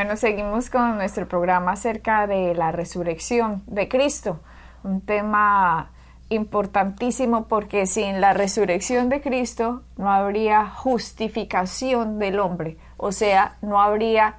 Bueno, 0.00 0.16
seguimos 0.16 0.70
con 0.70 0.96
nuestro 0.96 1.28
programa 1.28 1.72
acerca 1.72 2.26
de 2.26 2.54
la 2.54 2.72
resurrección 2.72 3.62
de 3.66 3.86
Cristo, 3.86 4.40
un 4.82 5.02
tema 5.02 5.90
importantísimo 6.30 7.48
porque 7.48 7.84
sin 7.84 8.18
la 8.18 8.32
resurrección 8.32 9.10
de 9.10 9.20
Cristo 9.20 9.82
no 9.98 10.10
habría 10.10 10.64
justificación 10.70 12.18
del 12.18 12.40
hombre, 12.40 12.78
o 12.96 13.12
sea, 13.12 13.58
no 13.60 13.78
habría 13.78 14.36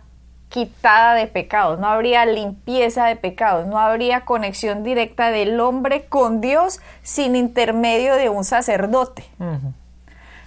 quitada 0.49 1.13
de 1.13 1.27
pecados, 1.27 1.77
no 1.77 1.85
habría 1.85 2.25
limpieza 2.25 3.05
de 3.05 3.15
pecados, 3.15 3.67
no 3.67 3.77
habría 3.77 4.21
conexión 4.21 4.81
directa 4.81 5.29
del 5.29 5.59
hombre 5.59 6.05
con 6.05 6.41
Dios 6.41 6.79
sin 7.03 7.35
intermedio 7.35 8.15
de 8.15 8.29
un 8.29 8.45
sacerdote, 8.45 9.25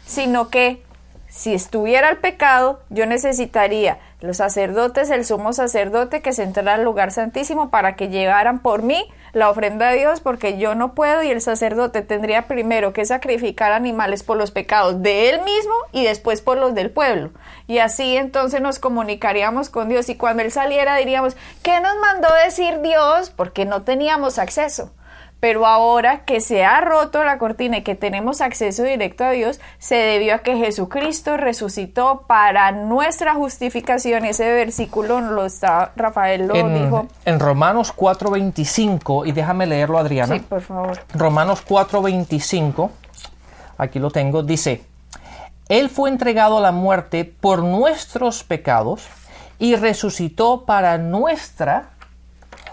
sino 0.04 0.48
que 0.50 0.82
si 1.28 1.54
estuviera 1.54 2.10
el 2.10 2.18
pecado, 2.18 2.80
yo 2.90 3.06
necesitaría 3.06 3.98
los 4.24 4.38
sacerdotes, 4.38 5.10
el 5.10 5.24
sumo 5.24 5.52
sacerdote 5.52 6.22
que 6.22 6.32
se 6.32 6.42
entrara 6.42 6.74
al 6.74 6.82
lugar 6.82 7.12
santísimo 7.12 7.70
para 7.70 7.94
que 7.94 8.08
llevaran 8.08 8.60
por 8.60 8.82
mí 8.82 9.06
la 9.32 9.50
ofrenda 9.50 9.88
a 9.88 9.92
Dios, 9.92 10.20
porque 10.20 10.58
yo 10.58 10.74
no 10.74 10.94
puedo 10.94 11.22
y 11.22 11.30
el 11.30 11.40
sacerdote 11.40 12.02
tendría 12.02 12.48
primero 12.48 12.92
que 12.92 13.04
sacrificar 13.04 13.72
animales 13.72 14.22
por 14.22 14.36
los 14.36 14.50
pecados 14.50 15.02
de 15.02 15.30
él 15.30 15.42
mismo 15.42 15.74
y 15.92 16.04
después 16.04 16.40
por 16.40 16.56
los 16.56 16.74
del 16.74 16.90
pueblo. 16.90 17.30
Y 17.66 17.78
así 17.78 18.16
entonces 18.16 18.60
nos 18.60 18.78
comunicaríamos 18.78 19.70
con 19.70 19.88
Dios 19.88 20.08
y 20.08 20.16
cuando 20.16 20.42
él 20.42 20.52
saliera 20.52 20.96
diríamos, 20.96 21.36
¿qué 21.62 21.80
nos 21.80 21.96
mandó 21.98 22.28
decir 22.44 22.80
Dios? 22.80 23.30
Porque 23.30 23.64
no 23.64 23.82
teníamos 23.82 24.38
acceso. 24.38 24.92
Pero 25.40 25.66
ahora 25.66 26.24
que 26.24 26.40
se 26.40 26.64
ha 26.64 26.80
roto 26.80 27.22
la 27.22 27.36
cortina 27.36 27.78
y 27.78 27.82
que 27.82 27.94
tenemos 27.94 28.40
acceso 28.40 28.82
directo 28.82 29.24
a 29.24 29.30
Dios, 29.30 29.60
se 29.78 29.96
debió 29.96 30.36
a 30.36 30.38
que 30.38 30.56
Jesucristo 30.56 31.36
resucitó 31.36 32.24
para 32.26 32.72
nuestra 32.72 33.34
justificación. 33.34 34.24
Ese 34.24 34.50
versículo 34.50 35.20
lo 35.20 35.44
está, 35.44 35.92
Rafael 35.96 36.46
lo 36.46 36.54
dijo. 36.68 37.08
En 37.26 37.40
Romanos 37.40 37.92
4:25, 37.94 39.26
y 39.26 39.32
déjame 39.32 39.66
leerlo, 39.66 39.98
Adriana. 39.98 40.34
Sí, 40.34 40.40
por 40.40 40.62
favor. 40.62 41.00
Romanos 41.12 41.62
4:25, 41.62 42.90
aquí 43.76 43.98
lo 43.98 44.10
tengo, 44.10 44.42
dice, 44.42 44.82
Él 45.68 45.90
fue 45.90 46.08
entregado 46.08 46.58
a 46.58 46.60
la 46.62 46.72
muerte 46.72 47.24
por 47.24 47.62
nuestros 47.62 48.44
pecados 48.44 49.06
y 49.58 49.76
resucitó 49.76 50.64
para 50.64 50.98
nuestra 50.98 51.90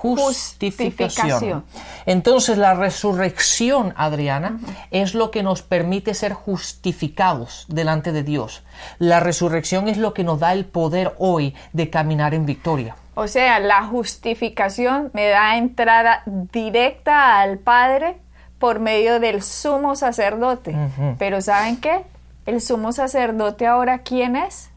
justificación. 0.01 1.63
Entonces 2.07 2.57
la 2.57 2.73
resurrección, 2.73 3.93
Adriana, 3.95 4.59
es 4.89 5.13
lo 5.13 5.29
que 5.29 5.43
nos 5.43 5.61
permite 5.61 6.15
ser 6.15 6.33
justificados 6.33 7.65
delante 7.69 8.11
de 8.11 8.23
Dios. 8.23 8.63
La 8.97 9.19
resurrección 9.19 9.87
es 9.87 9.97
lo 9.97 10.15
que 10.15 10.23
nos 10.23 10.39
da 10.39 10.53
el 10.53 10.65
poder 10.65 11.13
hoy 11.19 11.53
de 11.73 11.91
caminar 11.91 12.33
en 12.33 12.47
victoria. 12.47 12.95
O 13.13 13.27
sea, 13.27 13.59
la 13.59 13.83
justificación 13.83 15.11
me 15.13 15.27
da 15.27 15.57
entrada 15.57 16.23
directa 16.25 17.39
al 17.39 17.59
Padre 17.59 18.17
por 18.57 18.79
medio 18.79 19.19
del 19.19 19.43
sumo 19.43 19.95
sacerdote. 19.95 20.75
Pero 21.19 21.41
¿saben 21.41 21.77
qué? 21.77 22.03
El 22.47 22.59
sumo 22.59 22.91
sacerdote 22.91 23.67
ahora, 23.67 23.99
¿quién 23.99 24.35
es? 24.35 24.71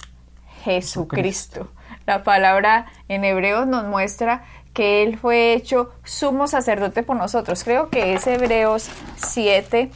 Jesucristo. 0.65 1.69
La 2.07 2.23
palabra 2.23 2.87
en 3.09 3.25
hebreo 3.25 3.65
nos 3.65 3.85
muestra 3.85 4.45
que 4.75 5.05
Él 5.05 5.17
fue 5.17 5.55
hecho 5.55 5.93
sumo 6.05 6.47
sacerdote 6.49 7.03
por 7.03 7.17
nosotros. 7.17 7.65
Creo 7.65 7.89
que 7.89 8.15
es 8.15 8.27
Hebreos 8.27 8.91
7. 9.17 9.91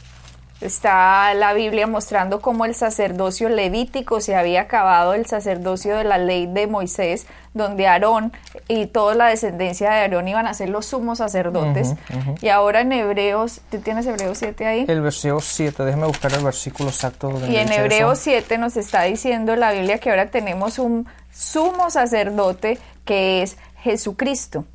Está 0.61 1.33
la 1.35 1.53
Biblia 1.53 1.87
mostrando 1.87 2.41
cómo 2.41 2.65
el 2.65 2.75
sacerdocio 2.75 3.47
levítico 3.47 4.19
se 4.19 4.35
había 4.35 4.61
acabado, 4.61 5.13
el 5.13 5.25
sacerdocio 5.25 5.95
de 5.95 6.03
la 6.03 6.17
ley 6.17 6.47
de 6.47 6.67
Moisés, 6.67 7.27
donde 7.53 7.87
Aarón 7.87 8.33
y 8.67 8.87
toda 8.87 9.15
la 9.15 9.27
descendencia 9.27 9.89
de 9.89 10.01
Aarón 10.01 10.27
iban 10.27 10.47
a 10.47 10.53
ser 10.53 10.67
los 10.69 10.85
sumos 10.85 11.19
sacerdotes. 11.19 11.95
Y 12.41 12.49
ahora 12.49 12.81
en 12.81 12.91
Hebreos, 12.91 13.61
¿tú 13.71 13.79
tienes 13.79 14.05
Hebreos 14.05 14.37
7 14.37 14.65
ahí? 14.65 14.85
El 14.87 15.01
versículo 15.01 15.39
7, 15.39 15.83
déjeme 15.83 16.07
buscar 16.07 16.33
el 16.33 16.43
versículo 16.43 16.89
exacto. 16.89 17.31
y 17.47 17.55
en 17.55 17.71
Hebreos 17.71 18.19
7 18.19 18.57
nos 18.57 18.75
está 18.75 19.03
diciendo 19.03 19.55
la 19.55 19.71
Biblia 19.71 19.97
que 19.99 20.09
ahora 20.09 20.29
tenemos 20.29 20.77
un 20.77 21.07
sumo 21.31 21.89
sacerdote 21.89 22.79
que 23.05 23.41
es 23.41 23.57
Jesucristo. 23.81 24.65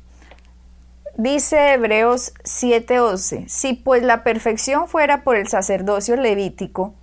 Dice 1.17 1.73
Hebreos 1.73 2.33
7:11, 2.43 3.47
si 3.47 3.73
pues 3.73 4.03
la 4.03 4.23
perfección 4.23 4.87
fuera 4.87 5.23
por 5.23 5.37
el 5.37 5.47
sacerdocio 5.47 6.17
levítico, 6.17 6.93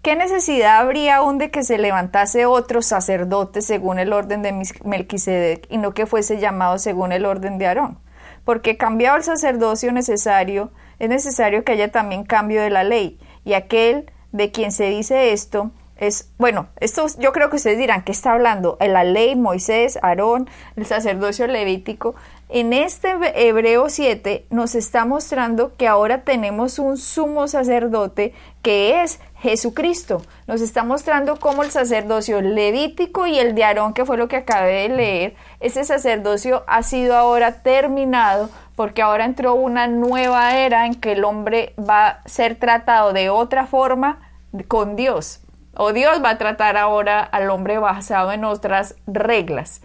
¿qué 0.00 0.16
necesidad 0.16 0.78
habría 0.78 1.16
aún 1.16 1.36
de 1.36 1.50
que 1.50 1.62
se 1.62 1.76
levantase 1.76 2.46
otro 2.46 2.80
sacerdote 2.80 3.60
según 3.60 3.98
el 3.98 4.14
orden 4.14 4.40
de 4.40 4.54
Melquisedec 4.84 5.66
y 5.70 5.76
no 5.76 5.92
que 5.92 6.06
fuese 6.06 6.38
llamado 6.38 6.78
según 6.78 7.12
el 7.12 7.26
orden 7.26 7.58
de 7.58 7.66
Aarón? 7.66 7.98
Porque 8.44 8.78
cambiado 8.78 9.18
el 9.18 9.24
sacerdocio 9.24 9.92
necesario, 9.92 10.70
es 10.98 11.10
necesario 11.10 11.62
que 11.62 11.72
haya 11.72 11.92
también 11.92 12.24
cambio 12.24 12.62
de 12.62 12.70
la 12.70 12.84
ley, 12.84 13.18
y 13.44 13.52
aquel 13.52 14.10
de 14.32 14.50
quien 14.50 14.72
se 14.72 14.84
dice 14.84 15.32
esto 15.32 15.72
es, 15.96 16.30
bueno, 16.36 16.68
esto 16.78 17.06
yo 17.18 17.32
creo 17.32 17.48
que 17.48 17.56
ustedes 17.56 17.78
dirán 17.78 18.02
que 18.02 18.12
está 18.12 18.32
hablando 18.32 18.76
la 18.80 19.02
ley, 19.02 19.34
Moisés, 19.34 19.98
Aarón, 20.02 20.48
el 20.76 20.84
sacerdocio 20.84 21.46
levítico. 21.46 22.14
En 22.48 22.72
este 22.72 23.16
Hebreo 23.34 23.88
7 23.88 24.46
nos 24.50 24.74
está 24.74 25.04
mostrando 25.04 25.74
que 25.76 25.88
ahora 25.88 26.22
tenemos 26.22 26.78
un 26.78 26.96
sumo 26.96 27.48
sacerdote 27.48 28.34
que 28.62 29.02
es 29.02 29.20
Jesucristo. 29.36 30.22
Nos 30.46 30.60
está 30.60 30.84
mostrando 30.84 31.40
cómo 31.40 31.62
el 31.62 31.70
sacerdocio 31.70 32.42
levítico 32.42 33.26
y 33.26 33.38
el 33.38 33.54
de 33.54 33.64
Aarón, 33.64 33.94
que 33.94 34.04
fue 34.04 34.18
lo 34.18 34.28
que 34.28 34.36
acabé 34.36 34.82
de 34.82 34.88
leer, 34.90 35.36
ese 35.60 35.82
sacerdocio 35.84 36.62
ha 36.66 36.82
sido 36.82 37.16
ahora 37.16 37.62
terminado 37.62 38.50
porque 38.76 39.00
ahora 39.00 39.24
entró 39.24 39.54
una 39.54 39.86
nueva 39.86 40.58
era 40.58 40.84
en 40.84 40.94
que 40.94 41.12
el 41.12 41.24
hombre 41.24 41.74
va 41.78 42.08
a 42.08 42.28
ser 42.28 42.56
tratado 42.56 43.14
de 43.14 43.30
otra 43.30 43.66
forma 43.66 44.20
con 44.68 44.94
Dios 44.94 45.40
o 45.76 45.92
Dios 45.92 46.22
va 46.22 46.30
a 46.30 46.38
tratar 46.38 46.76
ahora 46.76 47.20
al 47.20 47.50
hombre 47.50 47.78
basado 47.78 48.32
en 48.32 48.44
otras 48.44 48.94
reglas. 49.06 49.80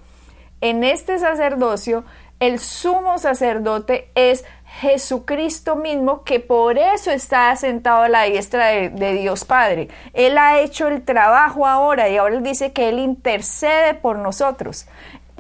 En 0.62 0.84
este 0.84 1.18
sacerdocio, 1.20 2.04
el 2.40 2.60
sumo 2.60 3.18
sacerdote 3.18 4.10
es 4.16 4.46
Jesucristo 4.80 5.76
mismo, 5.76 6.24
que 6.24 6.40
por 6.40 6.78
eso 6.78 7.12
está 7.12 7.56
sentado 7.56 8.04
a 8.04 8.10
la 8.10 8.24
diestra 8.24 8.68
de, 8.68 9.14
Dios 9.14 9.44
Padre. 9.46 9.90
Él 10.14 10.38
ha 10.38 10.60
hecho 10.60 10.88
el 10.88 11.04
trabajo 11.04 11.68
ahora 11.68 12.10
y 12.10 12.18
ahora 12.18 12.36
él 12.36 12.44
dice 12.44 12.72
que 12.72 12.90
Él 12.90 13.00
intercede 13.00 13.94
por 13.94 14.18
nosotros. 14.18 14.88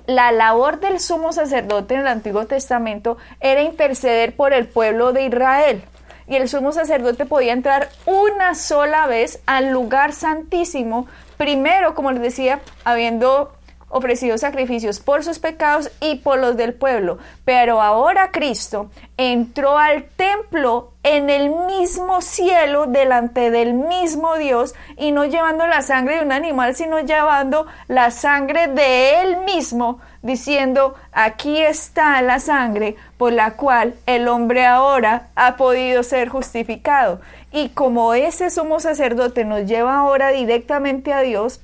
La 0.05 0.31
labor 0.31 0.79
del 0.79 0.99
sumo 0.99 1.31
sacerdote 1.31 1.93
en 1.93 2.01
el 2.01 2.07
Antiguo 2.07 2.45
Testamento 2.45 3.17
era 3.39 3.61
interceder 3.61 4.35
por 4.35 4.53
el 4.53 4.67
pueblo 4.67 5.13
de 5.13 5.25
Israel 5.25 5.83
y 6.31 6.35
el 6.37 6.47
sumo 6.47 6.71
sacerdote 6.71 7.25
podía 7.25 7.51
entrar 7.51 7.89
una 8.05 8.55
sola 8.55 9.05
vez 9.05 9.41
al 9.47 9.71
lugar 9.71 10.13
santísimo, 10.13 11.05
primero, 11.35 11.93
como 11.93 12.13
les 12.13 12.21
decía, 12.21 12.61
habiendo 12.85 13.51
ofrecido 13.91 14.37
sacrificios 14.37 14.99
por 14.99 15.23
sus 15.23 15.39
pecados 15.39 15.91
y 15.99 16.15
por 16.15 16.39
los 16.39 16.57
del 16.57 16.73
pueblo. 16.73 17.19
Pero 17.45 17.81
ahora 17.81 18.31
Cristo 18.31 18.89
entró 19.17 19.77
al 19.77 20.05
templo 20.05 20.91
en 21.03 21.29
el 21.29 21.49
mismo 21.49 22.21
cielo, 22.21 22.85
delante 22.87 23.51
del 23.51 23.73
mismo 23.73 24.37
Dios, 24.37 24.75
y 24.97 25.11
no 25.11 25.25
llevando 25.25 25.67
la 25.67 25.81
sangre 25.81 26.17
de 26.17 26.25
un 26.25 26.31
animal, 26.31 26.75
sino 26.75 26.99
llevando 26.99 27.65
la 27.87 28.11
sangre 28.11 28.67
de 28.67 29.21
él 29.21 29.37
mismo 29.45 29.99
diciendo, 30.21 30.95
aquí 31.11 31.61
está 31.61 32.21
la 32.21 32.39
sangre 32.39 32.95
por 33.17 33.33
la 33.33 33.55
cual 33.55 33.95
el 34.05 34.27
hombre 34.27 34.65
ahora 34.65 35.29
ha 35.35 35.55
podido 35.57 36.03
ser 36.03 36.29
justificado. 36.29 37.21
Y 37.51 37.69
como 37.69 38.13
ese 38.13 38.49
sumo 38.49 38.79
sacerdote 38.79 39.45
nos 39.45 39.65
lleva 39.65 39.97
ahora 39.97 40.29
directamente 40.29 41.13
a 41.13 41.21
Dios, 41.21 41.59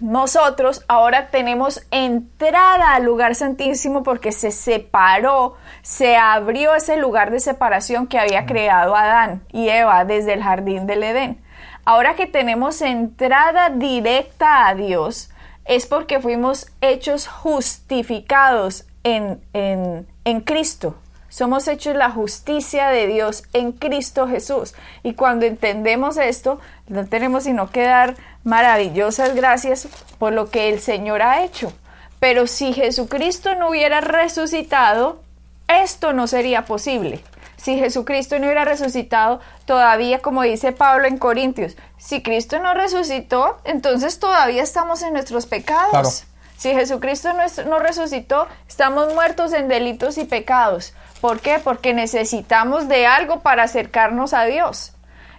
nosotros 0.00 0.84
ahora 0.88 1.28
tenemos 1.28 1.86
entrada 1.90 2.94
al 2.94 3.04
lugar 3.04 3.34
santísimo 3.34 4.02
porque 4.02 4.32
se 4.32 4.50
separó, 4.50 5.56
se 5.82 6.16
abrió 6.16 6.74
ese 6.74 6.96
lugar 6.96 7.30
de 7.30 7.40
separación 7.40 8.06
que 8.06 8.18
había 8.18 8.46
creado 8.46 8.94
Adán 8.94 9.42
y 9.52 9.68
Eva 9.68 10.04
desde 10.04 10.34
el 10.34 10.42
jardín 10.42 10.86
del 10.86 11.02
Edén. 11.02 11.40
Ahora 11.84 12.14
que 12.14 12.26
tenemos 12.26 12.82
entrada 12.82 13.70
directa 13.70 14.66
a 14.66 14.74
Dios, 14.74 15.30
es 15.64 15.86
porque 15.86 16.20
fuimos 16.20 16.68
hechos 16.80 17.26
justificados 17.26 18.86
en, 19.04 19.40
en, 19.52 20.40
Cristo. 20.40 20.96
Somos 21.28 21.68
hechos 21.68 21.96
la 21.96 22.10
justicia 22.10 22.88
de 22.88 23.06
Dios 23.06 23.44
en 23.52 23.72
Cristo 23.72 24.26
Jesús. 24.26 24.74
Y 25.02 25.14
cuando 25.14 25.46
entendemos 25.46 26.16
esto, 26.16 26.60
no 26.88 27.06
tenemos 27.06 27.44
sino 27.44 27.70
que 27.70 27.82
dar 27.82 28.16
maravillosas 28.46 29.34
gracias 29.34 29.88
por 30.18 30.32
lo 30.32 30.50
que 30.50 30.70
el 30.70 30.80
Señor 30.80 31.20
ha 31.20 31.44
hecho. 31.44 31.72
Pero 32.20 32.46
si 32.46 32.72
Jesucristo 32.72 33.54
no 33.56 33.68
hubiera 33.68 34.00
resucitado, 34.00 35.20
esto 35.68 36.12
no 36.12 36.26
sería 36.26 36.64
posible. 36.64 37.22
Si 37.56 37.76
Jesucristo 37.76 38.38
no 38.38 38.46
hubiera 38.46 38.64
resucitado, 38.64 39.40
todavía, 39.64 40.20
como 40.20 40.42
dice 40.42 40.72
Pablo 40.72 41.08
en 41.08 41.18
Corintios, 41.18 41.76
si 41.98 42.22
Cristo 42.22 42.58
no 42.60 42.72
resucitó, 42.74 43.58
entonces 43.64 44.20
todavía 44.20 44.62
estamos 44.62 45.02
en 45.02 45.12
nuestros 45.12 45.46
pecados. 45.46 46.24
Si 46.56 46.72
Jesucristo 46.72 47.30
no, 47.66 47.78
resucitó, 47.80 48.46
estamos 48.68 49.12
muertos 49.12 49.52
en 49.52 49.68
delitos 49.68 50.16
y 50.16 50.24
pecados. 50.24 50.94
¿Por 51.20 51.40
qué? 51.40 51.58
Porque 51.62 51.92
necesitamos 51.92 52.88
de 52.88 53.06
algo 53.06 53.40
para 53.40 53.64
acercarnos 53.64 54.32
a 54.32 54.44
Dios. 54.44 54.92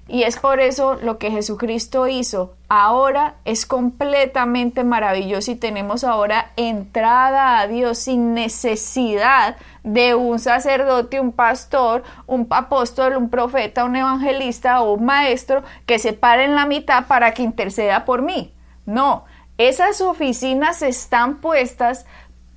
Y 0.08 0.24
es 0.24 0.38
por 0.38 0.62
eso 0.62 0.96
lo 0.96 1.18
que 1.18 1.32
Jesucristo 1.32 2.08
hizo 2.08 2.56
ahora 2.70 3.36
es 3.44 3.66
completamente 3.66 4.84
maravilloso 4.84 5.52
y 5.52 5.56
tenemos 5.56 6.04
ahora 6.04 6.52
entrada 6.56 7.60
a 7.60 7.68
Dios 7.68 7.98
sin 7.98 8.34
necesidad 8.34 9.58
de 9.84 10.16
un 10.16 10.40
sacerdote, 10.40 11.20
un 11.20 11.34
pastor, 11.34 12.04
un 12.26 12.48
apóstol, 12.50 13.18
un 13.18 13.30
profeta, 13.30 13.84
un 13.84 13.98
evangelista 13.98 14.82
o 14.82 14.94
un 14.94 15.06
maestro 15.06 15.64
que 15.86 16.00
se 16.00 16.14
pare 16.14 16.46
en 16.46 16.56
la 16.56 16.66
mitad 16.66 17.08
para 17.08 17.34
que 17.34 17.44
interceda 17.44 18.06
por 18.06 18.22
mí. 18.22 18.54
No, 18.86 19.26
esas 19.58 20.00
oficinas 20.00 20.82
están 20.82 21.38
puestas 21.38 22.06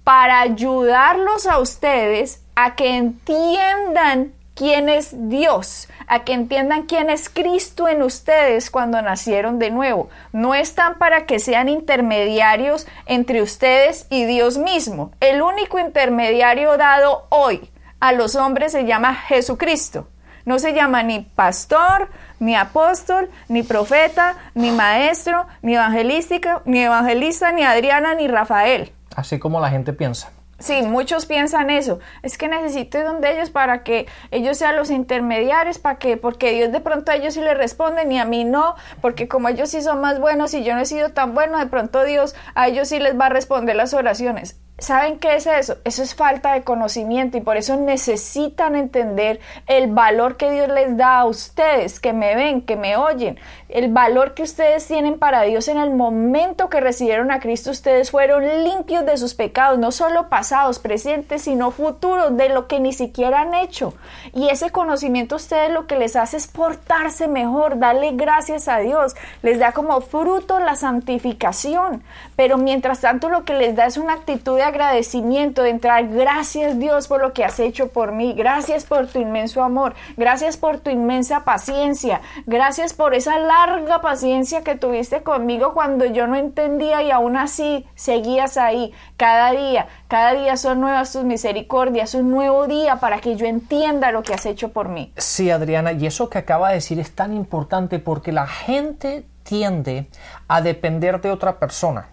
para 0.04 0.40
ayudarlos 0.40 1.46
a 1.46 1.58
ustedes 1.58 2.44
a 2.54 2.74
que 2.74 2.96
entiendan 2.96 4.32
quién 4.60 4.90
es 4.90 5.14
Dios, 5.30 5.88
a 6.06 6.22
que 6.22 6.34
entiendan 6.34 6.82
quién 6.82 7.08
es 7.08 7.30
Cristo 7.30 7.88
en 7.88 8.02
ustedes 8.02 8.70
cuando 8.70 9.00
nacieron 9.00 9.58
de 9.58 9.70
nuevo. 9.70 10.10
No 10.34 10.54
están 10.54 10.98
para 10.98 11.24
que 11.24 11.38
sean 11.38 11.70
intermediarios 11.70 12.86
entre 13.06 13.40
ustedes 13.40 14.06
y 14.10 14.26
Dios 14.26 14.58
mismo. 14.58 15.12
El 15.20 15.40
único 15.40 15.78
intermediario 15.78 16.76
dado 16.76 17.26
hoy 17.30 17.70
a 18.00 18.12
los 18.12 18.36
hombres 18.36 18.72
se 18.72 18.84
llama 18.84 19.14
Jesucristo. 19.14 20.08
No 20.44 20.58
se 20.58 20.74
llama 20.74 21.02
ni 21.04 21.20
pastor, 21.20 22.10
ni 22.38 22.54
apóstol, 22.54 23.30
ni 23.48 23.62
profeta, 23.62 24.36
ni 24.54 24.72
maestro, 24.72 25.46
ni 25.62 25.74
evangelística, 25.74 26.60
ni 26.66 26.80
evangelista, 26.80 27.50
ni 27.52 27.62
Adriana, 27.62 28.14
ni 28.14 28.28
Rafael. 28.28 28.92
Así 29.16 29.38
como 29.38 29.58
la 29.58 29.70
gente 29.70 29.94
piensa. 29.94 30.30
Sí, 30.60 30.82
muchos 30.82 31.24
piensan 31.24 31.70
eso. 31.70 32.00
Es 32.22 32.36
que 32.36 32.46
necesito 32.46 32.98
de 32.98 33.32
ellos 33.32 33.48
para 33.48 33.82
que 33.82 34.06
ellos 34.30 34.58
sean 34.58 34.76
los 34.76 34.90
intermediarios, 34.90 35.78
para 35.78 35.98
que, 35.98 36.18
porque 36.18 36.52
Dios 36.52 36.70
de 36.70 36.80
pronto 36.80 37.10
a 37.10 37.16
ellos 37.16 37.32
sí 37.32 37.40
le 37.40 37.54
responde 37.54 38.06
y 38.10 38.18
a 38.18 38.26
mí 38.26 38.44
no, 38.44 38.74
porque 39.00 39.26
como 39.26 39.48
ellos 39.48 39.70
sí 39.70 39.80
son 39.80 40.02
más 40.02 40.20
buenos 40.20 40.52
y 40.52 40.62
yo 40.62 40.74
no 40.74 40.82
he 40.82 40.86
sido 40.86 41.10
tan 41.10 41.34
bueno, 41.34 41.58
de 41.58 41.66
pronto 41.66 42.04
Dios 42.04 42.34
a 42.54 42.68
ellos 42.68 42.88
sí 42.88 42.98
les 42.98 43.18
va 43.18 43.26
a 43.26 43.30
responder 43.30 43.74
las 43.74 43.94
oraciones. 43.94 44.60
¿Saben 44.80 45.18
qué 45.18 45.36
es 45.36 45.46
eso? 45.46 45.76
Eso 45.84 46.02
es 46.02 46.14
falta 46.14 46.54
de 46.54 46.64
conocimiento 46.64 47.36
y 47.36 47.42
por 47.42 47.58
eso 47.58 47.76
necesitan 47.76 48.74
entender 48.74 49.38
el 49.66 49.92
valor 49.92 50.38
que 50.38 50.50
Dios 50.50 50.68
les 50.68 50.96
da 50.96 51.18
a 51.18 51.26
ustedes, 51.26 52.00
que 52.00 52.14
me 52.14 52.34
ven, 52.34 52.62
que 52.62 52.76
me 52.76 52.96
oyen, 52.96 53.38
el 53.68 53.92
valor 53.92 54.32
que 54.32 54.42
ustedes 54.42 54.86
tienen 54.86 55.18
para 55.18 55.42
Dios 55.42 55.68
en 55.68 55.76
el 55.76 55.90
momento 55.90 56.70
que 56.70 56.80
recibieron 56.80 57.30
a 57.30 57.40
Cristo. 57.40 57.70
Ustedes 57.70 58.10
fueron 58.10 58.64
limpios 58.64 59.04
de 59.04 59.18
sus 59.18 59.34
pecados, 59.34 59.78
no 59.78 59.92
solo 59.92 60.30
pasados, 60.30 60.78
presentes, 60.78 61.42
sino 61.42 61.70
futuros, 61.70 62.36
de 62.38 62.48
lo 62.48 62.66
que 62.66 62.80
ni 62.80 62.94
siquiera 62.94 63.42
han 63.42 63.54
hecho. 63.54 63.92
Y 64.32 64.48
ese 64.48 64.70
conocimiento 64.70 65.34
a 65.34 65.36
ustedes 65.36 65.70
lo 65.70 65.86
que 65.86 65.98
les 65.98 66.16
hace 66.16 66.38
es 66.38 66.46
portarse 66.46 67.28
mejor, 67.28 67.78
darle 67.78 68.12
gracias 68.12 68.66
a 68.66 68.78
Dios, 68.78 69.14
les 69.42 69.58
da 69.58 69.72
como 69.72 70.00
fruto 70.00 70.58
la 70.58 70.74
santificación. 70.74 72.02
Pero 72.34 72.56
mientras 72.56 73.02
tanto 73.02 73.28
lo 73.28 73.44
que 73.44 73.52
les 73.52 73.76
da 73.76 73.84
es 73.84 73.98
una 73.98 74.14
actitud 74.14 74.56
de 74.56 74.69
agradecimiento, 74.70 75.62
de 75.62 75.70
entrar, 75.70 76.08
gracias 76.08 76.78
Dios 76.78 77.08
por 77.08 77.20
lo 77.20 77.32
que 77.32 77.44
has 77.44 77.60
hecho 77.60 77.88
por 77.88 78.12
mí, 78.12 78.32
gracias 78.32 78.84
por 78.84 79.06
tu 79.06 79.18
inmenso 79.18 79.62
amor, 79.62 79.94
gracias 80.16 80.56
por 80.56 80.78
tu 80.78 80.90
inmensa 80.90 81.44
paciencia, 81.44 82.20
gracias 82.46 82.94
por 82.94 83.14
esa 83.14 83.38
larga 83.38 84.00
paciencia 84.00 84.64
que 84.64 84.76
tuviste 84.76 85.22
conmigo 85.22 85.74
cuando 85.74 86.06
yo 86.06 86.26
no 86.26 86.36
entendía 86.36 87.02
y 87.02 87.10
aún 87.10 87.36
así 87.36 87.86
seguías 87.94 88.56
ahí. 88.56 88.92
Cada 89.16 89.52
día, 89.52 89.88
cada 90.08 90.34
día 90.34 90.56
son 90.56 90.80
nuevas 90.80 91.12
tus 91.12 91.24
misericordias, 91.24 92.14
un 92.14 92.30
nuevo 92.30 92.66
día 92.66 92.96
para 92.96 93.20
que 93.20 93.36
yo 93.36 93.46
entienda 93.46 94.12
lo 94.12 94.22
que 94.22 94.34
has 94.34 94.46
hecho 94.46 94.70
por 94.70 94.88
mí. 94.88 95.12
Sí, 95.16 95.50
Adriana, 95.50 95.92
y 95.92 96.06
eso 96.06 96.30
que 96.30 96.38
acaba 96.38 96.68
de 96.68 96.76
decir 96.76 96.98
es 96.98 97.14
tan 97.14 97.34
importante 97.34 97.98
porque 97.98 98.32
la 98.32 98.46
gente 98.46 99.26
tiende 99.42 100.08
a 100.48 100.62
depender 100.62 101.20
de 101.20 101.30
otra 101.30 101.58
persona. 101.58 102.08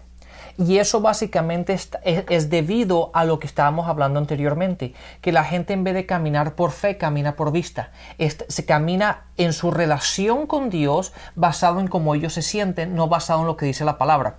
Y 0.58 0.78
eso 0.78 1.00
básicamente 1.00 1.78
es, 2.02 2.50
debido 2.50 3.12
a 3.14 3.24
lo 3.24 3.38
que 3.38 3.46
estábamos 3.46 3.86
hablando 3.86 4.18
anteriormente, 4.18 4.92
que 5.20 5.30
la 5.30 5.44
gente 5.44 5.72
en 5.72 5.84
vez 5.84 5.94
de 5.94 6.04
caminar 6.04 6.56
por 6.56 6.72
fe, 6.72 6.98
camina 6.98 7.36
por 7.36 7.52
vista. 7.52 7.92
se 8.18 8.64
camina 8.64 9.26
en 9.36 9.52
su 9.52 9.70
relación 9.70 10.48
con 10.48 10.68
Dios 10.68 11.12
basado 11.36 11.78
en 11.78 11.86
cómo 11.86 12.16
ellos 12.16 12.32
se 12.32 12.42
sienten, 12.42 12.96
no 12.96 13.06
basado 13.06 13.42
en 13.42 13.46
lo 13.46 13.56
que 13.56 13.66
dice 13.66 13.84
la 13.84 13.98
palabra. 13.98 14.38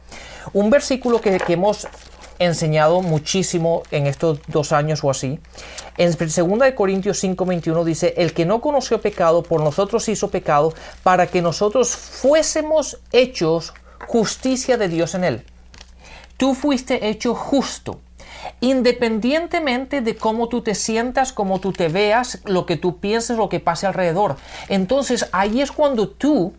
Un 0.52 0.70
versículo 0.70 1.22
que, 1.22 1.38
que 1.38 1.54
hemos 1.54 1.88
enseñado 2.38 3.02
muchísimo 3.02 3.84
en 3.92 4.06
estos 4.06 4.42
dos 4.48 4.74
años 4.74 5.02
o 5.06 5.10
así. 5.10 5.40
En 5.98 6.12
2 6.12 6.74
Corintios 6.76 7.24
5:21 7.24 7.84
dice, 7.86 8.14
el 8.18 8.34
que 8.34 8.46
no 8.46 8.60
conoció 8.60 9.00
pecado, 9.02 9.42
por 9.42 9.62
nosotros 9.62 10.10
hizo 10.10 10.30
pecado, 10.30 10.74
para 11.02 11.28
que 11.28 11.42
nosotros 11.42 11.96
fuésemos 11.96 13.00
hechos 13.14 13.74
justicia 14.08 14.78
de 14.78 14.90
Dios 14.90 15.16
en 15.16 15.24
él. 15.24 15.46
Tú 16.40 16.56
fuiste 16.56 17.10
hecho 17.10 17.36
justo. 17.36 18.00
Independientemente 18.62 20.00
de 20.00 20.16
cómo 20.16 20.48
tú 20.48 20.62
te 20.62 20.74
sientas, 20.74 21.34
cómo 21.34 21.60
tú 21.60 21.74
te 21.74 21.90
veas, 21.90 22.40
lo 22.46 22.66
que 22.66 22.78
tú 22.78 23.00
pienses, 23.00 23.36
lo 23.36 23.50
que 23.50 23.60
pase 23.60 23.88
alrededor. 23.88 24.38
Entonces 24.70 25.28
ahí 25.34 25.60
es 25.60 25.74
cuando 25.74 26.08
tú 26.08 26.54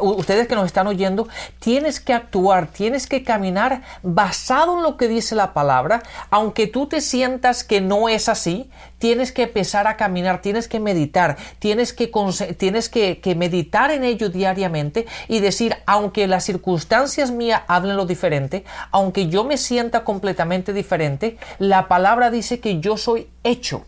ustedes 0.00 0.48
que 0.48 0.54
nos 0.54 0.66
están 0.66 0.86
oyendo, 0.86 1.28
tienes 1.58 2.00
que 2.00 2.12
actuar, 2.12 2.68
tienes 2.68 3.06
que 3.06 3.22
caminar 3.22 3.82
basado 4.02 4.76
en 4.76 4.82
lo 4.82 4.96
que 4.96 5.08
dice 5.08 5.34
la 5.34 5.52
palabra, 5.54 6.02
aunque 6.30 6.66
tú 6.66 6.86
te 6.86 7.00
sientas 7.00 7.64
que 7.64 7.80
no 7.80 8.08
es 8.08 8.28
así, 8.28 8.70
tienes 8.98 9.32
que 9.32 9.44
empezar 9.44 9.86
a 9.86 9.96
caminar, 9.96 10.42
tienes 10.42 10.68
que 10.68 10.80
meditar, 10.80 11.36
tienes 11.58 11.92
que, 11.92 13.34
meditar 13.36 13.90
en 13.90 14.04
ello 14.04 14.28
diariamente 14.28 15.06
y 15.28 15.40
decir, 15.40 15.76
aunque 15.86 16.26
las 16.26 16.44
circunstancias 16.44 17.30
mías 17.30 17.62
hablen 17.66 17.96
lo 17.96 18.06
diferente, 18.06 18.64
aunque 18.90 19.28
yo 19.28 19.44
me 19.44 19.56
sienta 19.56 20.04
completamente 20.04 20.72
diferente, 20.72 21.38
la 21.58 21.88
palabra 21.88 22.30
dice 22.30 22.60
que 22.60 22.80
yo 22.80 22.96
soy 22.96 23.28
hecho. 23.42 23.84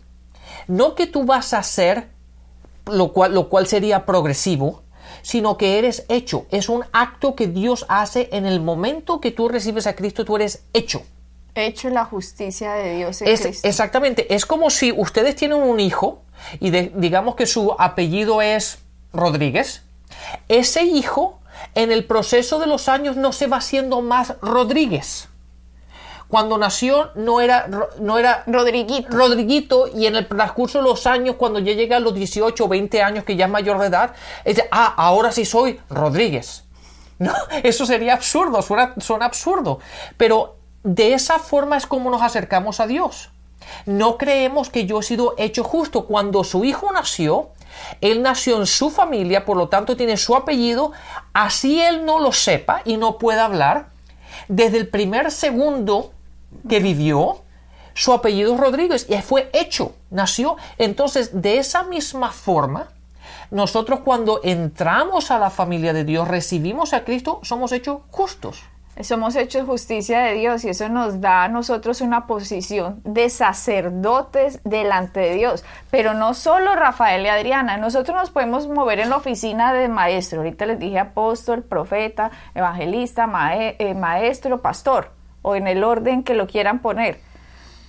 No 0.67 0.95
que 0.95 1.07
tú 1.07 1.25
vas 1.25 1.53
a 1.53 1.63
ser, 1.63 2.09
lo 2.85 3.13
cual 3.13 3.67
sería 3.67 4.05
progresivo, 4.05 4.83
sino 5.29 5.57
que 5.57 5.77
eres 5.77 6.05
hecho. 6.09 6.47
Es 6.49 6.69
un 6.69 6.83
acto 6.91 7.35
que 7.35 7.45
Dios 7.45 7.85
hace 7.87 8.29
en 8.31 8.47
el 8.47 8.61
momento 8.61 9.21
que 9.21 9.29
tú 9.29 9.47
recibes 9.47 9.85
a 9.85 9.95
Cristo, 9.95 10.25
tú 10.25 10.37
eres 10.37 10.63
hecho. 10.73 11.03
Hecho 11.53 11.91
la 11.91 12.03
justicia 12.03 12.73
de 12.73 12.95
Dios 12.95 13.21
en 13.21 13.37
Cristo. 13.37 13.67
Exactamente. 13.67 14.33
Es 14.33 14.47
como 14.47 14.71
si 14.71 14.91
ustedes 14.91 15.35
tienen 15.35 15.61
un 15.61 15.79
hijo 15.79 16.23
y 16.59 16.71
digamos 16.71 17.35
que 17.35 17.45
su 17.45 17.75
apellido 17.77 18.41
es 18.41 18.79
Rodríguez. 19.13 19.83
Ese 20.47 20.81
hijo 20.81 21.39
en 21.75 21.91
el 21.91 22.05
proceso 22.05 22.57
de 22.57 22.65
los 22.65 22.89
años 22.89 23.15
no 23.15 23.31
se 23.31 23.45
va 23.45 23.57
haciendo 23.57 24.01
más 24.01 24.33
Rodríguez 24.41 25.28
cuando 26.29 26.59
nació 26.59 27.09
no 27.15 27.41
era, 27.41 27.67
no 27.99 28.19
era 28.19 28.43
Rodriguito. 28.45 29.09
Rodriguito 29.09 29.87
y 29.87 30.05
en 30.05 30.15
el 30.15 30.27
transcurso 30.27 30.77
de 30.77 30.83
los 30.83 31.07
años, 31.07 31.35
cuando 31.37 31.57
ya 31.57 31.73
llega 31.73 31.97
a 31.97 31.99
los 31.99 32.13
18 32.13 32.63
o 32.63 32.67
20 32.67 33.01
años 33.01 33.23
que 33.23 33.35
ya 33.35 33.45
es 33.45 33.51
mayor 33.51 33.79
de 33.79 33.87
edad, 33.87 34.13
dice, 34.45 34.69
ah, 34.71 34.93
ahora 34.95 35.31
sí 35.31 35.43
soy 35.43 35.79
Rodríguez. 35.89 36.63
No, 37.19 37.33
eso 37.63 37.85
sería 37.85 38.13
absurdo, 38.13 38.61
suena, 38.61 38.93
suena 38.97 39.25
absurdo. 39.25 39.79
Pero 40.15 40.55
de 40.83 41.13
esa 41.13 41.37
forma 41.37 41.75
es 41.75 41.85
como 41.85 42.09
nos 42.09 42.21
acercamos 42.21 42.79
a 42.79 42.87
Dios. 42.87 43.29
No 43.85 44.17
creemos 44.17 44.69
que 44.69 44.85
yo 44.85 45.01
he 45.01 45.03
sido 45.03 45.35
hecho 45.37 45.65
justo. 45.65 46.05
Cuando 46.05 46.45
su 46.45 46.63
hijo 46.63 46.89
nació, 46.93 47.49
él 47.99 48.21
nació 48.21 48.55
en 48.57 48.67
su 48.67 48.89
familia, 48.89 49.43
por 49.43 49.57
lo 49.57 49.67
tanto 49.67 49.97
tiene 49.97 50.15
su 50.15 50.33
apellido, 50.33 50.93
así 51.33 51.81
él 51.81 52.05
no 52.05 52.19
lo 52.19 52.31
sepa 52.31 52.83
y 52.85 52.95
no 52.95 53.17
pueda 53.17 53.43
hablar. 53.43 53.89
Desde 54.47 54.77
el 54.77 54.87
primer 54.87 55.29
segundo 55.31 56.13
que 56.67 56.79
vivió, 56.79 57.41
su 57.93 58.13
apellido 58.13 58.53
es 58.53 58.59
Rodríguez 58.59 59.05
y 59.09 59.17
fue 59.21 59.49
hecho, 59.53 59.93
nació. 60.09 60.55
Entonces, 60.77 61.41
de 61.41 61.57
esa 61.57 61.83
misma 61.83 62.31
forma, 62.31 62.87
nosotros 63.51 64.01
cuando 64.01 64.41
entramos 64.43 65.31
a 65.31 65.39
la 65.39 65.49
familia 65.49 65.91
de 65.91 66.03
Dios, 66.03 66.27
recibimos 66.27 66.93
a 66.93 67.03
Cristo, 67.03 67.39
somos 67.43 67.71
hechos 67.71 68.01
justos. 68.09 68.63
somos 69.01 69.35
hechos 69.35 69.65
justicia 69.65 70.19
de 70.19 70.33
Dios 70.33 70.63
y 70.65 70.69
eso 70.69 70.87
nos 70.89 71.19
da 71.19 71.45
a 71.45 71.47
nosotros 71.47 72.01
una 72.01 72.27
posición 72.27 73.01
de 73.03 73.29
sacerdotes 73.29 74.59
delante 74.63 75.19
de 75.19 75.35
Dios. 75.35 75.63
Pero 75.89 76.13
no 76.13 76.33
solo 76.33 76.75
Rafael 76.75 77.25
y 77.25 77.29
Adriana, 77.29 77.77
nosotros 77.77 78.15
nos 78.15 78.29
podemos 78.29 78.67
mover 78.67 78.99
en 78.99 79.09
la 79.09 79.17
oficina 79.17 79.73
de 79.73 79.87
maestro. 79.87 80.39
Ahorita 80.39 80.65
les 80.65 80.79
dije 80.79 80.99
apóstol, 80.99 81.63
profeta, 81.63 82.29
evangelista, 82.53 83.27
eh, 83.55 83.93
maestro, 83.93 84.61
pastor, 84.61 85.18
o 85.41 85.55
en 85.55 85.67
el 85.67 85.83
orden 85.83 86.23
que 86.23 86.33
lo 86.33 86.47
quieran 86.47 86.79
poner. 86.79 87.19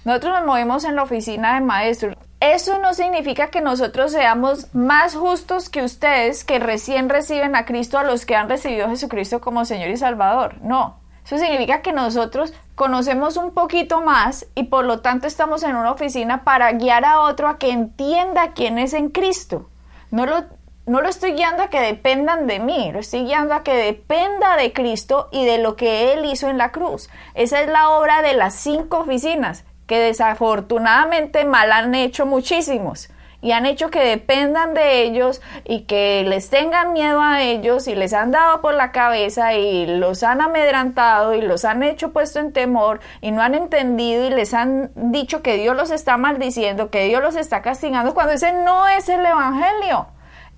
Nosotros 0.04 0.32
nos 0.38 0.46
movemos 0.46 0.84
en 0.84 0.96
la 0.96 1.02
oficina 1.02 1.54
de 1.54 1.60
maestro. 1.60 2.14
Eso 2.40 2.78
no 2.78 2.94
significa 2.94 3.48
que 3.48 3.60
nosotros 3.60 4.12
seamos 4.12 4.74
más 4.74 5.14
justos 5.14 5.68
que 5.68 5.84
ustedes 5.84 6.42
que 6.42 6.58
recién 6.58 7.10
reciben 7.10 7.54
a 7.54 7.66
Cristo 7.66 7.98
a 7.98 8.04
los 8.04 8.24
que 8.24 8.34
han 8.34 8.48
recibido 8.48 8.86
a 8.86 8.90
Jesucristo 8.90 9.42
como 9.42 9.66
Señor 9.66 9.90
y 9.90 9.98
Salvador. 9.98 10.56
No. 10.62 11.00
Eso 11.24 11.36
significa 11.36 11.82
que 11.82 11.92
nosotros 11.92 12.54
conocemos 12.74 13.36
un 13.36 13.52
poquito 13.52 14.00
más 14.00 14.46
y 14.54 14.64
por 14.64 14.86
lo 14.86 15.00
tanto 15.00 15.26
estamos 15.26 15.62
en 15.62 15.76
una 15.76 15.92
oficina 15.92 16.44
para 16.44 16.72
guiar 16.72 17.04
a 17.04 17.20
otro 17.20 17.46
a 17.46 17.58
que 17.58 17.70
entienda 17.70 18.52
quién 18.54 18.78
es 18.78 18.94
en 18.94 19.10
Cristo. 19.10 19.68
No 20.10 20.24
lo, 20.24 20.44
no 20.86 21.00
lo 21.00 21.08
estoy 21.08 21.32
guiando 21.32 21.62
a 21.62 21.70
que 21.70 21.80
dependan 21.80 22.46
de 22.46 22.58
mí, 22.58 22.90
lo 22.92 22.98
estoy 22.98 23.24
guiando 23.24 23.54
a 23.54 23.62
que 23.62 23.74
dependa 23.74 24.56
de 24.56 24.72
Cristo 24.72 25.28
y 25.30 25.44
de 25.44 25.58
lo 25.58 25.76
que 25.76 26.12
Él 26.12 26.24
hizo 26.24 26.48
en 26.48 26.58
la 26.58 26.72
cruz. 26.72 27.10
Esa 27.34 27.60
es 27.60 27.68
la 27.68 27.90
obra 27.90 28.22
de 28.22 28.34
las 28.34 28.54
cinco 28.54 28.98
oficinas 28.98 29.64
que 29.86 29.98
desafortunadamente 29.98 31.44
mal 31.44 31.72
han 31.72 31.94
hecho 31.94 32.26
muchísimos 32.26 33.10
y 33.42 33.52
han 33.52 33.66
hecho 33.66 33.90
que 33.90 34.00
dependan 34.00 34.74
de 34.74 35.02
ellos 35.02 35.40
y 35.64 35.82
que 35.82 36.24
les 36.26 36.50
tengan 36.50 36.92
miedo 36.92 37.20
a 37.20 37.42
ellos 37.42 37.88
y 37.88 37.94
les 37.94 38.12
han 38.12 38.30
dado 38.30 38.60
por 38.60 38.74
la 38.74 38.92
cabeza 38.92 39.54
y 39.54 39.86
los 39.86 40.22
han 40.22 40.40
amedrantado 40.40 41.34
y 41.34 41.40
los 41.40 41.64
han 41.64 41.82
hecho 41.82 42.12
puesto 42.12 42.38
en 42.38 42.52
temor 42.52 43.00
y 43.20 43.30
no 43.30 43.42
han 43.42 43.54
entendido 43.54 44.26
y 44.26 44.30
les 44.30 44.54
han 44.54 44.90
dicho 44.94 45.42
que 45.42 45.56
Dios 45.56 45.76
los 45.76 45.90
está 45.90 46.16
maldiciendo, 46.16 46.90
que 46.90 47.04
Dios 47.04 47.22
los 47.22 47.36
está 47.36 47.62
castigando, 47.62 48.14
cuando 48.14 48.34
ese 48.34 48.52
no 48.52 48.88
es 48.88 49.08
el 49.08 49.24
Evangelio. 49.24 50.08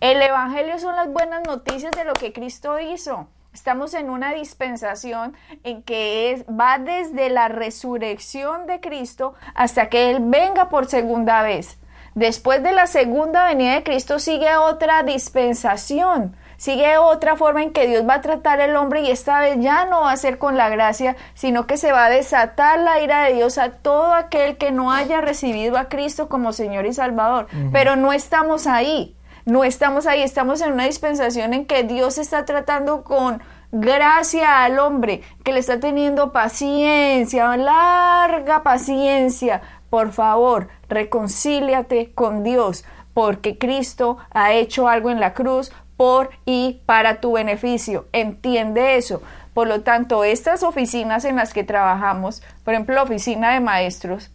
El 0.03 0.21
Evangelio 0.21 0.81
son 0.81 0.97
las 0.97 1.13
buenas 1.13 1.45
noticias 1.47 1.93
de 1.93 2.03
lo 2.03 2.13
que 2.15 2.33
Cristo 2.33 2.81
hizo. 2.81 3.29
Estamos 3.55 3.95
en 3.95 4.11
una 4.11 4.35
dispensación 4.35 5.37
en 5.63 5.85
que 5.85 6.33
es, 6.33 6.45
va 6.47 6.79
desde 6.79 7.31
la 7.31 7.47
resurrección 7.47 8.67
de 8.67 8.81
Cristo 8.81 9.35
hasta 9.55 9.89
que 9.89 10.11
Él 10.11 10.17
venga 10.23 10.69
por 10.71 10.87
segunda 10.87 11.45
vez. 11.45 11.79
Después 12.17 12.65
de 12.65 12.73
la 12.73 12.89
segunda 12.89 13.47
venida 13.47 13.75
de 13.75 13.85
Cristo 13.85 14.19
sigue 14.19 14.57
otra 14.57 15.05
dispensación, 15.05 16.35
sigue 16.57 16.99
otra 16.99 17.37
forma 17.37 17.63
en 17.63 17.73
que 17.73 17.87
Dios 17.87 18.05
va 18.05 18.15
a 18.15 18.21
tratar 18.23 18.61
al 18.61 18.75
hombre 18.75 19.03
y 19.03 19.11
esta 19.13 19.39
vez 19.39 19.57
ya 19.61 19.85
no 19.85 20.01
va 20.01 20.11
a 20.11 20.17
ser 20.17 20.39
con 20.39 20.57
la 20.57 20.69
gracia, 20.69 21.15
sino 21.35 21.69
que 21.69 21.77
se 21.77 21.93
va 21.93 22.07
a 22.07 22.11
desatar 22.11 22.81
la 22.81 23.01
ira 23.01 23.23
de 23.23 23.35
Dios 23.35 23.57
a 23.57 23.71
todo 23.71 24.15
aquel 24.15 24.57
que 24.57 24.73
no 24.73 24.91
haya 24.91 25.21
recibido 25.21 25.79
a 25.79 25.89
Cristo 25.89 26.29
como 26.29 26.53
Señor 26.53 26.87
y 26.87 26.93
Salvador. 26.93 27.47
Pero 27.71 27.95
no 27.95 28.13
estamos 28.13 28.67
ahí. 28.67 29.17
No 29.45 29.65
estamos 29.65 30.07
ahí, 30.07 30.23
estamos 30.23 30.61
en 30.61 30.73
una 30.73 30.85
dispensación 30.85 31.53
en 31.53 31.67
que 31.67 31.83
Dios 31.83 32.17
está 32.19 32.45
tratando 32.45 33.03
con 33.03 33.43
gracia 33.73 34.63
al 34.63 34.79
hombre, 34.79 35.23
que 35.43 35.53
le 35.53 35.59
está 35.59 35.81
teniendo 35.81 36.31
paciencia, 36.31 37.57
larga 37.57 38.63
paciencia. 38.63 39.61
Por 39.91 40.13
favor, 40.13 40.69
reconcíliate 40.89 42.13
con 42.13 42.45
Dios, 42.45 42.85
porque 43.15 43.59
Cristo 43.59 44.19
ha 44.31 44.53
hecho 44.53 44.87
algo 44.87 45.11
en 45.11 45.19
la 45.19 45.35
cruz 45.35 45.73
por 45.97 46.31
y 46.45 46.81
para 46.87 47.21
tu 47.21 47.33
beneficio. 47.33 48.07
Entiende 48.13 48.97
eso. 48.97 49.23
Por 49.55 49.67
lo 49.67 49.83
tanto, 49.83 50.23
estas 50.23 50.63
oficinas 50.63 51.25
en 51.25 51.35
las 51.35 51.53
que 51.53 51.65
trabajamos, 51.65 52.45
por 52.65 52.75
ejemplo, 52.75 52.95
la 52.95 53.03
oficina 53.03 53.53
de 53.53 53.61
maestros, 53.61 54.31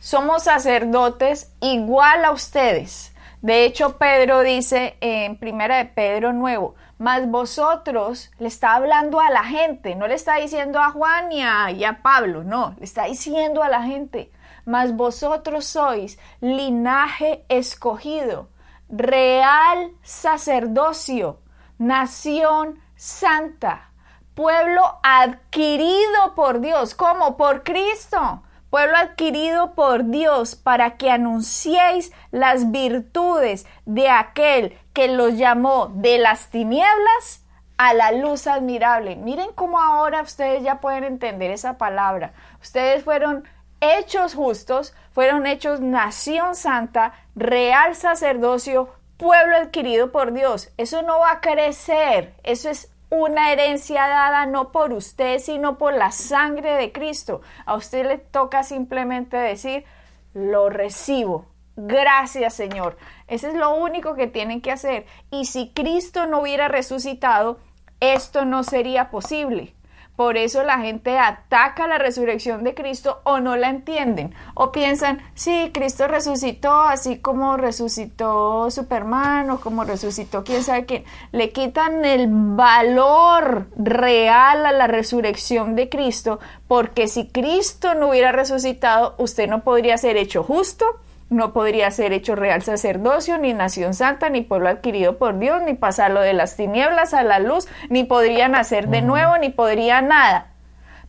somos 0.00 0.42
sacerdotes 0.42 1.52
igual 1.60 2.24
a 2.24 2.32
ustedes 2.32 3.13
de 3.44 3.66
hecho, 3.66 3.98
Pedro 3.98 4.40
dice 4.40 4.96
en 5.02 5.36
Primera 5.36 5.76
de 5.76 5.84
Pedro 5.84 6.32
Nuevo, 6.32 6.76
mas 6.96 7.30
vosotros 7.30 8.30
le 8.38 8.48
está 8.48 8.74
hablando 8.74 9.20
a 9.20 9.28
la 9.28 9.44
gente, 9.44 9.94
no 9.96 10.06
le 10.06 10.14
está 10.14 10.36
diciendo 10.36 10.80
a 10.80 10.90
Juan 10.92 11.30
y 11.30 11.42
a, 11.42 11.98
Pablo, 12.02 12.42
no, 12.42 12.74
le 12.78 12.84
está 12.86 13.04
diciendo 13.04 13.62
a 13.62 13.68
la 13.68 13.82
gente, 13.82 14.32
mas 14.64 14.96
vosotros 14.96 15.66
sois 15.66 16.18
linaje 16.40 17.44
escogido, 17.50 18.48
real 18.88 19.90
sacerdocio, 20.00 21.38
nación 21.76 22.80
santa, 22.96 23.90
pueblo 24.34 25.00
adquirido 25.02 26.34
por 26.34 26.60
Dios, 26.60 26.94
como 26.94 27.36
por 27.36 27.62
Cristo 27.62 28.42
pueblo 28.74 28.96
adquirido 28.96 29.76
por 29.76 30.06
Dios 30.06 30.56
para 30.56 30.96
que 30.96 31.08
anunciéis 31.08 32.10
las 32.32 32.72
virtudes 32.72 33.66
de 33.86 34.08
aquel 34.08 34.76
que 34.92 35.06
los 35.06 35.34
llamó 35.34 35.92
de 35.94 36.18
las 36.18 36.48
tinieblas 36.48 37.44
a 37.76 37.94
la 37.94 38.10
luz 38.10 38.48
admirable. 38.48 39.14
Miren 39.14 39.52
cómo 39.52 39.78
ahora 39.78 40.22
ustedes 40.22 40.64
ya 40.64 40.80
pueden 40.80 41.04
entender 41.04 41.52
esa 41.52 41.78
palabra. 41.78 42.32
Ustedes 42.60 43.04
fueron 43.04 43.44
hechos 43.80 44.34
justos, 44.34 44.92
fueron 45.12 45.46
hechos 45.46 45.78
nación 45.80 46.56
santa, 46.56 47.12
real 47.36 47.94
sacerdocio, 47.94 48.92
pueblo 49.18 49.56
adquirido 49.56 50.10
por 50.10 50.32
Dios. 50.32 50.72
Eso 50.78 51.02
no 51.02 51.20
va 51.20 51.30
a 51.30 51.40
crecer, 51.40 52.34
eso 52.42 52.68
es 52.68 52.90
una 53.10 53.52
herencia 53.52 54.08
dada 54.08 54.46
no 54.46 54.72
por 54.72 54.92
usted, 54.92 55.38
sino 55.38 55.78
por 55.78 55.94
la 55.94 56.10
sangre 56.10 56.74
de 56.74 56.92
Cristo. 56.92 57.42
A 57.66 57.74
usted 57.74 58.06
le 58.06 58.18
toca 58.18 58.62
simplemente 58.62 59.36
decir, 59.36 59.84
lo 60.32 60.70
recibo. 60.70 61.46
Gracias 61.76 62.54
Señor. 62.54 62.96
Eso 63.26 63.48
es 63.48 63.54
lo 63.54 63.74
único 63.74 64.14
que 64.14 64.26
tienen 64.26 64.60
que 64.60 64.72
hacer. 64.72 65.06
Y 65.30 65.46
si 65.46 65.70
Cristo 65.72 66.26
no 66.26 66.40
hubiera 66.40 66.68
resucitado, 66.68 67.58
esto 68.00 68.44
no 68.44 68.62
sería 68.62 69.10
posible. 69.10 69.73
Por 70.16 70.36
eso 70.36 70.62
la 70.62 70.78
gente 70.78 71.18
ataca 71.18 71.88
la 71.88 71.98
resurrección 71.98 72.62
de 72.62 72.74
Cristo 72.74 73.20
o 73.24 73.40
no 73.40 73.56
la 73.56 73.68
entienden. 73.68 74.32
O 74.54 74.70
piensan, 74.70 75.20
sí, 75.34 75.70
Cristo 75.74 76.06
resucitó 76.06 76.82
así 76.82 77.18
como 77.18 77.56
resucitó 77.56 78.70
Superman 78.70 79.50
o 79.50 79.60
como 79.60 79.82
resucitó 79.82 80.44
quién 80.44 80.62
sabe 80.62 80.86
quién. 80.86 81.04
Le 81.32 81.50
quitan 81.50 82.04
el 82.04 82.28
valor 82.30 83.66
real 83.76 84.64
a 84.66 84.72
la 84.72 84.86
resurrección 84.86 85.74
de 85.74 85.88
Cristo 85.88 86.38
porque 86.68 87.08
si 87.08 87.26
Cristo 87.26 87.94
no 87.94 88.10
hubiera 88.10 88.30
resucitado, 88.30 89.16
usted 89.18 89.48
no 89.48 89.64
podría 89.64 89.98
ser 89.98 90.16
hecho 90.16 90.44
justo 90.44 90.86
no 91.34 91.52
podría 91.52 91.90
ser 91.90 92.12
hecho 92.12 92.34
real 92.34 92.62
sacerdocio, 92.62 93.38
ni 93.38 93.52
nación 93.52 93.94
santa, 93.94 94.30
ni 94.30 94.42
pueblo 94.42 94.68
adquirido 94.68 95.18
por 95.18 95.38
Dios, 95.38 95.62
ni 95.62 95.74
pasarlo 95.74 96.20
de 96.20 96.32
las 96.32 96.56
tinieblas 96.56 97.12
a 97.12 97.22
la 97.22 97.40
luz, 97.40 97.68
ni 97.90 98.04
podría 98.04 98.48
nacer 98.48 98.88
de 98.88 99.02
nuevo, 99.02 99.36
ni 99.38 99.50
podría 99.50 100.00
nada. 100.00 100.52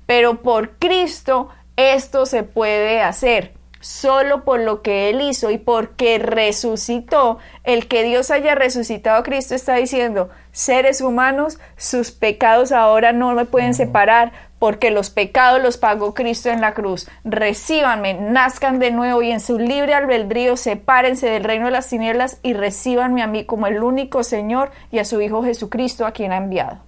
Pero 0.05 0.41
por 0.41 0.77
Cristo 0.77 1.49
esto 1.77 2.25
se 2.25 2.43
puede 2.43 3.01
hacer. 3.01 3.53
Solo 3.85 4.45
por 4.45 4.61
lo 4.61 4.81
que 4.81 5.11
Él 5.11 5.21
hizo 5.21 5.51
y 5.51 5.59
porque 5.59 6.17
resucitó, 6.17 7.37
el 7.63 7.87
que 7.87 8.01
Dios 8.01 8.31
haya 8.31 8.55
resucitado 8.55 9.19
a 9.19 9.23
Cristo 9.23 9.53
está 9.53 9.75
diciendo, 9.75 10.31
seres 10.51 11.01
humanos, 11.01 11.59
sus 11.77 12.09
pecados 12.09 12.71
ahora 12.71 13.11
no 13.13 13.31
me 13.33 13.45
pueden 13.45 13.75
separar, 13.75 14.31
porque 14.57 14.89
los 14.89 15.11
pecados 15.11 15.61
los 15.61 15.77
pagó 15.77 16.15
Cristo 16.15 16.49
en 16.49 16.61
la 16.61 16.73
cruz. 16.73 17.07
Recíbanme, 17.23 18.15
nazcan 18.15 18.79
de 18.79 18.89
nuevo 18.89 19.21
y 19.21 19.29
en 19.29 19.39
su 19.39 19.59
libre 19.59 19.93
albedrío 19.93 20.57
sepárense 20.57 21.29
del 21.29 21.43
reino 21.43 21.65
de 21.65 21.71
las 21.71 21.87
tinieblas 21.87 22.39
y 22.41 22.53
recíbanme 22.53 23.21
a 23.21 23.27
mí 23.27 23.45
como 23.45 23.67
el 23.67 23.83
único 23.83 24.23
Señor 24.23 24.71
y 24.91 24.97
a 24.97 25.05
su 25.05 25.21
Hijo 25.21 25.43
Jesucristo 25.43 26.07
a 26.07 26.11
quien 26.11 26.31
ha 26.31 26.37
enviado. 26.37 26.79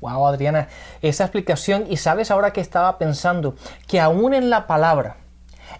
Wow, 0.00 0.28
Adriana, 0.28 0.68
esa 1.02 1.24
explicación 1.24 1.86
y 1.90 1.96
sabes 1.96 2.30
ahora 2.30 2.52
que 2.52 2.60
estaba 2.60 2.96
pensando 2.96 3.56
que 3.88 3.98
aún 3.98 4.34
en 4.34 4.50
la 4.50 4.68
palabra 4.68 5.16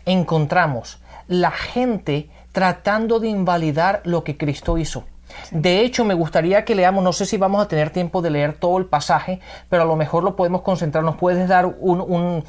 encontramos 0.06 0.98
la 1.28 1.50
gente 1.50 2.30
tratando 2.52 3.20
de 3.20 3.28
invalidar 3.28 4.00
lo 4.04 4.24
que 4.24 4.38
Cristo 4.38 4.78
hizo. 4.78 5.04
De 5.50 5.80
hecho, 5.80 6.04
me 6.04 6.14
gustaría 6.14 6.64
que 6.64 6.74
leamos, 6.74 7.02
no 7.02 7.12
sé 7.12 7.26
si 7.26 7.36
vamos 7.36 7.62
a 7.62 7.68
tener 7.68 7.90
tiempo 7.90 8.22
de 8.22 8.30
leer 8.30 8.54
todo 8.54 8.78
el 8.78 8.86
pasaje, 8.86 9.40
pero 9.68 9.82
a 9.82 9.84
lo 9.84 9.96
mejor 9.96 10.22
lo 10.22 10.36
podemos 10.36 10.62
concentrar, 10.62 11.04
nos 11.04 11.16
puedes 11.16 11.48
dar 11.48 11.66
un, 11.66 12.44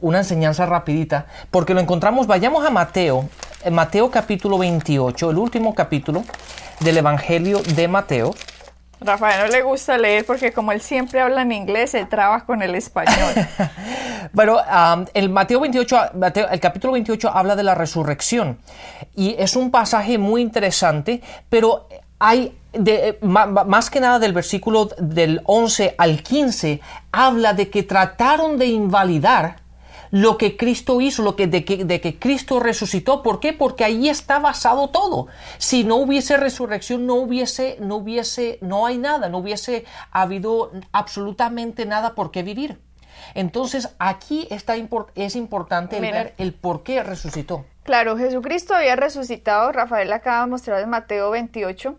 una 0.00 0.18
enseñanza 0.18 0.66
rapidita, 0.66 1.26
porque 1.50 1.74
lo 1.74 1.80
encontramos, 1.80 2.26
vayamos 2.26 2.64
a 2.64 2.70
Mateo, 2.70 3.28
Mateo 3.70 4.10
capítulo 4.10 4.56
28, 4.58 5.30
el 5.30 5.38
último 5.38 5.74
capítulo 5.74 6.24
del 6.80 6.98
Evangelio 6.98 7.60
de 7.60 7.88
Mateo. 7.88 8.34
Rafael 9.00 9.46
no 9.46 9.46
le 9.48 9.62
gusta 9.62 9.98
leer 9.98 10.24
porque 10.24 10.52
como 10.52 10.72
él 10.72 10.80
siempre 10.80 11.20
habla 11.20 11.42
en 11.42 11.52
inglés, 11.52 11.90
se 11.90 12.04
traba 12.04 12.44
con 12.44 12.62
el 12.62 12.74
español. 12.74 13.34
Pero 14.34 14.60
el 15.14 15.30
Mateo 15.30 15.60
28, 15.60 15.96
el 16.50 16.60
capítulo 16.60 16.94
28 16.94 17.30
habla 17.32 17.56
de 17.56 17.62
la 17.62 17.74
resurrección 17.74 18.58
y 19.14 19.36
es 19.38 19.56
un 19.56 19.70
pasaje 19.70 20.18
muy 20.18 20.42
interesante, 20.42 21.22
pero 21.48 21.88
hay 22.18 22.56
de, 22.72 23.08
eh, 23.08 23.18
más 23.22 23.90
que 23.90 24.00
nada 24.00 24.18
del 24.18 24.32
versículo 24.32 24.88
del 24.98 25.40
11 25.44 25.94
al 25.98 26.22
15 26.22 26.80
habla 27.12 27.54
de 27.54 27.70
que 27.70 27.82
trataron 27.82 28.58
de 28.58 28.66
invalidar 28.66 29.56
lo 30.14 30.38
que 30.38 30.56
Cristo 30.56 31.00
hizo, 31.00 31.24
lo 31.24 31.34
que 31.34 31.48
de, 31.48 31.64
que 31.64 31.84
de 31.84 32.00
que 32.00 32.20
Cristo 32.20 32.60
resucitó. 32.60 33.20
¿Por 33.20 33.40
qué? 33.40 33.52
Porque 33.52 33.82
ahí 33.82 34.08
está 34.08 34.38
basado 34.38 34.90
todo. 34.90 35.26
Si 35.58 35.82
no 35.82 35.96
hubiese 35.96 36.36
resurrección, 36.36 37.04
no 37.04 37.14
hubiese, 37.14 37.78
no 37.80 37.96
hubiese, 37.96 38.58
no 38.60 38.86
hay 38.86 38.96
nada, 38.96 39.28
no 39.28 39.38
hubiese 39.38 39.84
habido 40.12 40.70
absolutamente 40.92 41.84
nada 41.84 42.14
por 42.14 42.30
qué 42.30 42.44
vivir. 42.44 42.78
Entonces 43.34 43.88
aquí 43.98 44.46
está 44.52 44.76
es 45.16 45.34
importante 45.34 45.96
el 45.96 46.02
ver 46.02 46.34
el 46.38 46.54
por 46.54 46.84
qué 46.84 47.02
resucitó. 47.02 47.64
Claro, 47.82 48.16
Jesucristo 48.16 48.72
había 48.72 48.94
resucitado, 48.94 49.72
Rafael 49.72 50.12
acaba 50.12 50.44
de 50.44 50.50
mostrar 50.52 50.80
en 50.80 50.90
Mateo 50.90 51.32
28. 51.32 51.98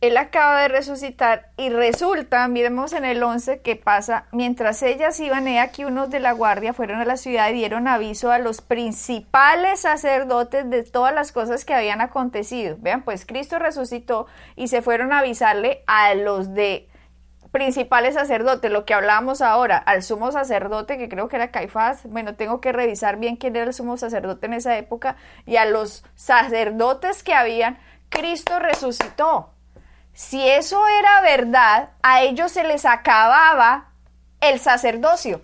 Él 0.00 0.16
acaba 0.16 0.62
de 0.62 0.68
resucitar 0.68 1.50
y 1.58 1.68
resulta, 1.68 2.48
miremos 2.48 2.94
en 2.94 3.04
el 3.04 3.22
11, 3.22 3.60
que 3.60 3.76
pasa, 3.76 4.24
mientras 4.32 4.82
ellas 4.82 5.20
iban, 5.20 5.46
he 5.46 5.60
aquí 5.60 5.84
unos 5.84 6.08
de 6.08 6.20
la 6.20 6.32
guardia 6.32 6.72
fueron 6.72 7.00
a 7.00 7.04
la 7.04 7.18
ciudad 7.18 7.50
y 7.50 7.54
dieron 7.54 7.86
aviso 7.86 8.32
a 8.32 8.38
los 8.38 8.62
principales 8.62 9.80
sacerdotes 9.80 10.70
de 10.70 10.84
todas 10.84 11.14
las 11.14 11.32
cosas 11.32 11.66
que 11.66 11.74
habían 11.74 12.00
acontecido. 12.00 12.76
Vean, 12.80 13.02
pues 13.02 13.26
Cristo 13.26 13.58
resucitó 13.58 14.26
y 14.56 14.68
se 14.68 14.80
fueron 14.80 15.12
a 15.12 15.18
avisarle 15.18 15.84
a 15.86 16.14
los 16.14 16.54
de 16.54 16.88
principales 17.52 18.14
sacerdotes, 18.14 18.70
lo 18.70 18.86
que 18.86 18.94
hablábamos 18.94 19.42
ahora, 19.42 19.76
al 19.76 20.02
sumo 20.02 20.32
sacerdote, 20.32 20.96
que 20.96 21.10
creo 21.10 21.28
que 21.28 21.36
era 21.36 21.50
Caifás, 21.50 22.04
bueno, 22.04 22.36
tengo 22.36 22.62
que 22.62 22.72
revisar 22.72 23.18
bien 23.18 23.36
quién 23.36 23.54
era 23.54 23.66
el 23.66 23.74
sumo 23.74 23.98
sacerdote 23.98 24.46
en 24.46 24.54
esa 24.54 24.78
época, 24.78 25.16
y 25.44 25.56
a 25.56 25.66
los 25.66 26.04
sacerdotes 26.14 27.22
que 27.22 27.34
habían, 27.34 27.78
Cristo 28.08 28.58
resucitó. 28.60 29.50
Si 30.12 30.46
eso 30.48 30.86
era 30.86 31.20
verdad, 31.22 31.90
a 32.02 32.22
ellos 32.22 32.52
se 32.52 32.64
les 32.64 32.84
acababa 32.84 33.88
el 34.40 34.60
sacerdocio, 34.60 35.42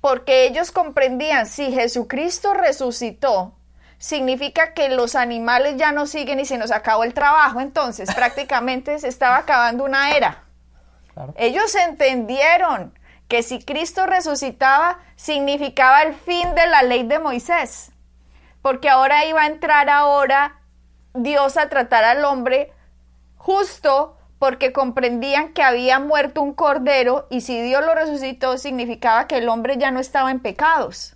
porque 0.00 0.46
ellos 0.46 0.70
comprendían, 0.70 1.46
si 1.46 1.72
Jesucristo 1.72 2.54
resucitó, 2.54 3.54
significa 3.98 4.74
que 4.74 4.90
los 4.90 5.14
animales 5.14 5.76
ya 5.76 5.90
no 5.92 6.06
siguen 6.06 6.38
y 6.40 6.44
se 6.44 6.58
nos 6.58 6.70
acabó 6.70 7.04
el 7.04 7.14
trabajo, 7.14 7.60
entonces 7.60 8.14
prácticamente 8.14 8.98
se 8.98 9.08
estaba 9.08 9.38
acabando 9.38 9.84
una 9.84 10.16
era. 10.16 10.44
Claro. 11.14 11.34
Ellos 11.36 11.74
entendieron 11.74 12.98
que 13.28 13.42
si 13.42 13.64
Cristo 13.64 14.06
resucitaba 14.06 14.98
significaba 15.16 16.02
el 16.02 16.14
fin 16.14 16.54
de 16.54 16.66
la 16.66 16.82
ley 16.82 17.04
de 17.04 17.18
Moisés, 17.18 17.92
porque 18.62 18.90
ahora 18.90 19.24
iba 19.24 19.42
a 19.42 19.46
entrar 19.46 19.88
ahora 19.88 20.60
Dios 21.14 21.56
a 21.56 21.68
tratar 21.68 22.04
al 22.04 22.24
hombre 22.24 22.72
justo 23.44 24.16
porque 24.38 24.72
comprendían 24.72 25.52
que 25.52 25.62
había 25.62 25.98
muerto 25.98 26.40
un 26.40 26.54
cordero 26.54 27.26
y 27.28 27.42
si 27.42 27.60
Dios 27.60 27.84
lo 27.84 27.94
resucitó 27.94 28.56
significaba 28.56 29.26
que 29.26 29.36
el 29.36 29.50
hombre 29.50 29.76
ya 29.76 29.90
no 29.90 30.00
estaba 30.00 30.30
en 30.30 30.40
pecados. 30.40 31.14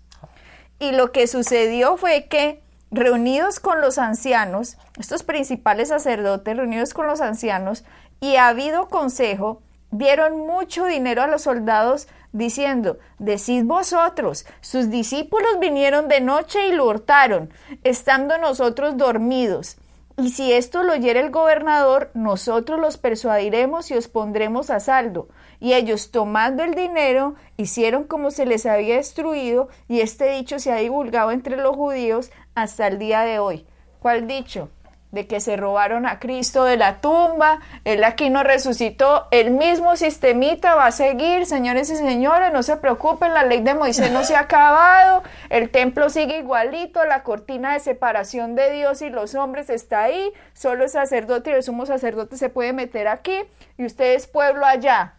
Y 0.78 0.92
lo 0.92 1.11
que 1.11 1.26
sucedió 1.26 1.97
fue 1.97 2.26
que 2.26 2.62
reunidos 2.90 3.61
con 3.61 3.80
los 3.80 3.97
ancianos, 3.97 4.76
estos 4.99 5.23
principales 5.23 5.88
sacerdotes 5.88 6.54
reunidos 6.54 6.92
con 6.92 7.06
los 7.06 7.23
ancianos 7.23 7.85
y 8.20 8.37
habido 8.37 8.90
consejo, 8.90 9.62
dieron 9.90 10.37
mucho 10.47 10.85
dinero 10.85 11.23
a 11.23 11.28
los 11.28 11.42
soldados 11.42 12.08
diciendo, 12.32 12.99
decid 13.18 13.64
vosotros, 13.64 14.44
sus 14.61 14.90
discípulos 14.90 15.58
vinieron 15.61 16.08
de 16.08 16.20
noche 16.20 16.68
y 16.68 16.73
lo 16.73 16.85
hurtaron, 16.85 17.50
estando 17.85 18.37
nosotros 18.37 18.99
dormidos. 18.99 19.78
Y 20.20 20.30
si 20.30 20.52
esto 20.52 20.82
lo 20.82 20.94
oyera 20.94 21.20
el 21.20 21.30
gobernador, 21.30 22.10
nosotros 22.12 22.80
los 22.80 22.98
persuadiremos 22.98 23.88
y 23.92 23.94
os 23.94 24.08
pondremos 24.08 24.68
a 24.68 24.80
saldo. 24.80 25.28
Y 25.60 25.75
ellos, 25.75 26.10
tomando 26.10 26.64
el 26.64 26.75
dinero, 26.75 27.37
hicieron 27.56 28.02
como 28.02 28.32
se 28.32 28.44
les 28.44 28.66
había 28.66 28.96
instruido, 28.96 29.68
y 29.87 30.00
este 30.00 30.28
dicho 30.32 30.58
se 30.58 30.72
ha 30.72 30.76
divulgado 30.76 31.30
entre 31.30 31.56
los 31.56 31.76
judíos 31.76 32.32
hasta 32.56 32.88
el 32.88 32.98
día 32.98 33.20
de 33.20 33.38
hoy. 33.38 33.64
¿Cuál 34.00 34.26
dicho? 34.26 34.70
De 35.10 35.26
que 35.26 35.40
se 35.40 35.56
robaron 35.56 36.04
a 36.04 36.18
Cristo 36.18 36.64
de 36.64 36.76
la 36.76 37.00
tumba, 37.00 37.61
Él 37.85 38.04
aquí 38.04 38.28
no 38.28 38.42
resucitó, 38.42 39.26
el 39.30 39.52
mismo 39.52 39.96
sistemita 39.96 40.74
va 40.74 40.85
a 40.87 40.92
seguir, 40.92 41.46
señores 41.46 41.88
y 41.88 41.96
señores, 41.96 42.52
no 42.52 42.62
se 42.62 42.76
preocupen, 42.76 43.33
la 43.33 43.42
ley 43.42 43.62
de 43.62 43.72
Moisés 43.72 44.12
no 44.12 44.22
se 44.22 44.37
ha 44.37 44.40
acabado, 44.40 45.22
el 45.48 45.70
templo 45.70 46.11
sigue 46.11 46.37
igualito, 46.37 47.02
la 47.06 47.22
cortina 47.22 47.72
de 47.72 47.80
separación 47.80 48.54
de 48.54 48.70
Dios 48.70 49.00
y 49.00 49.09
los 49.09 49.35
hombres 49.35 49.70
está 49.70 50.02
ahí, 50.02 50.30
solo 50.52 50.85
el 50.85 50.90
sacerdote 50.90 51.50
y 51.50 51.54
el 51.54 51.62
sumo 51.62 51.87
sacerdote 51.87 52.37
se 52.37 52.50
puede 52.50 52.74
meter 52.74 53.09
aquí, 53.09 53.44
y 53.78 53.87
ustedes 53.87 54.26
pueblo 54.26 54.66
allá. 54.66 55.14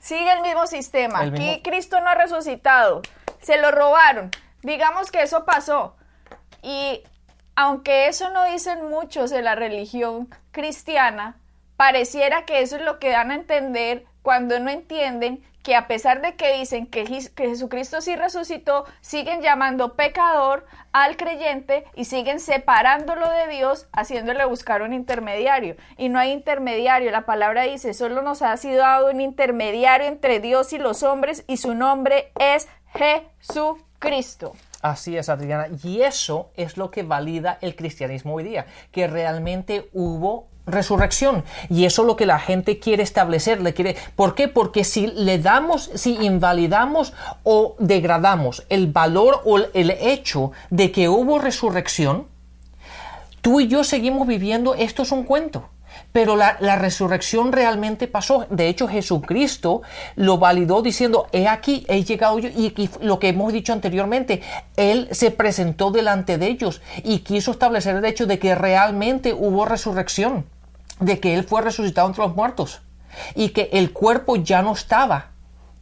Sigue 0.00 0.32
el 0.32 0.42
mismo 0.42 0.68
sistema. 0.68 1.24
El 1.24 1.30
Aquí 1.34 1.42
mismo- 1.42 1.62
Cristo 1.64 2.00
no 2.00 2.08
ha 2.08 2.14
resucitado. 2.14 3.02
Se 3.40 3.58
lo 3.60 3.72
robaron. 3.72 4.30
Digamos 4.62 5.10
que 5.10 5.22
eso 5.22 5.44
pasó. 5.44 5.96
Y 6.62 7.02
aunque 7.60 8.06
eso 8.06 8.30
no 8.30 8.44
dicen 8.44 8.88
muchos 8.88 9.30
de 9.30 9.42
la 9.42 9.56
religión 9.56 10.28
cristiana, 10.52 11.34
pareciera 11.76 12.44
que 12.44 12.60
eso 12.60 12.76
es 12.76 12.82
lo 12.82 13.00
que 13.00 13.10
dan 13.10 13.32
a 13.32 13.34
entender 13.34 14.04
cuando 14.22 14.60
no 14.60 14.70
entienden 14.70 15.42
que 15.64 15.74
a 15.74 15.88
pesar 15.88 16.22
de 16.22 16.36
que 16.36 16.56
dicen 16.56 16.86
que, 16.86 17.04
Jes- 17.04 17.34
que 17.34 17.48
Jesucristo 17.48 18.00
sí 18.00 18.14
resucitó, 18.14 18.84
siguen 19.00 19.42
llamando 19.42 19.94
pecador 19.96 20.66
al 20.92 21.16
creyente 21.16 21.84
y 21.96 22.04
siguen 22.04 22.38
separándolo 22.38 23.28
de 23.28 23.48
Dios, 23.48 23.88
haciéndole 23.92 24.44
buscar 24.44 24.82
un 24.82 24.92
intermediario. 24.92 25.74
Y 25.96 26.10
no 26.10 26.20
hay 26.20 26.30
intermediario, 26.30 27.10
la 27.10 27.26
palabra 27.26 27.62
dice, 27.62 27.92
solo 27.92 28.22
nos 28.22 28.40
ha 28.42 28.56
sido 28.56 28.78
dado 28.78 29.10
un 29.10 29.20
intermediario 29.20 30.06
entre 30.06 30.38
Dios 30.38 30.72
y 30.72 30.78
los 30.78 31.02
hombres 31.02 31.42
y 31.48 31.56
su 31.56 31.74
nombre 31.74 32.30
es 32.38 32.68
Jesucristo. 32.94 34.54
Así 34.80 35.16
es, 35.16 35.28
Adriana. 35.28 35.68
Y 35.82 36.02
eso 36.02 36.50
es 36.56 36.76
lo 36.76 36.90
que 36.90 37.02
valida 37.02 37.58
el 37.60 37.74
cristianismo 37.74 38.34
hoy 38.34 38.44
día, 38.44 38.66
que 38.92 39.06
realmente 39.06 39.88
hubo 39.92 40.46
resurrección. 40.66 41.44
Y 41.68 41.84
eso 41.84 42.02
es 42.02 42.06
lo 42.06 42.16
que 42.16 42.26
la 42.26 42.38
gente 42.38 42.78
quiere 42.78 43.02
establecer. 43.02 43.60
Le 43.60 43.74
quiere, 43.74 43.96
¿Por 44.14 44.34
qué? 44.34 44.48
Porque 44.48 44.84
si 44.84 45.08
le 45.08 45.38
damos, 45.38 45.90
si 45.94 46.14
invalidamos 46.14 47.12
o 47.42 47.74
degradamos 47.78 48.64
el 48.68 48.86
valor 48.86 49.42
o 49.44 49.58
el 49.58 49.90
hecho 49.90 50.52
de 50.70 50.92
que 50.92 51.08
hubo 51.08 51.38
resurrección, 51.38 52.28
tú 53.40 53.60
y 53.60 53.68
yo 53.68 53.82
seguimos 53.82 54.28
viviendo, 54.28 54.74
esto 54.74 55.02
es 55.02 55.10
un 55.10 55.24
cuento. 55.24 55.68
Pero 56.12 56.36
la, 56.36 56.56
resurrección 56.76 57.52
realmente 57.52 58.08
pasó. 58.08 58.46
De 58.50 58.68
hecho, 58.68 58.88
Jesucristo 58.88 59.82
lo 60.16 60.38
validó 60.38 60.82
diciendo, 60.82 61.26
he 61.32 61.46
aquí, 61.46 61.84
he 61.88 62.02
llegado 62.02 62.38
yo. 62.38 62.48
Y, 62.48 62.72
y 62.76 62.90
lo 63.02 63.18
que 63.18 63.28
hemos 63.28 63.52
dicho 63.52 63.72
anteriormente, 63.72 64.42
Él 64.76 65.08
se 65.12 65.30
presentó 65.30 65.90
delante 65.90 66.38
de 66.38 66.46
ellos 66.46 66.80
y 67.04 67.20
quiso 67.20 67.50
establecer 67.50 67.96
el 67.96 68.04
hecho 68.04 68.26
de 68.26 68.38
que 68.38 68.54
realmente 68.54 69.34
hubo 69.34 69.66
resurrección, 69.66 70.46
de 70.98 71.20
que 71.20 71.34
Él 71.34 71.44
fue 71.44 71.60
resucitado 71.60 72.08
entre 72.08 72.24
los 72.24 72.34
muertos 72.34 72.80
y 73.34 73.50
que 73.50 73.68
el 73.72 73.92
cuerpo 73.92 74.36
ya 74.36 74.62
no 74.62 74.72
estaba. 74.72 75.32